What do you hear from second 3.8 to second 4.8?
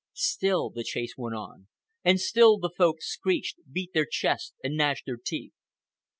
their chests, and